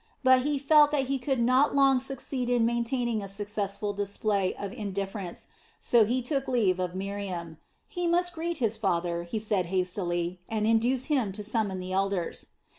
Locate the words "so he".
5.79-6.23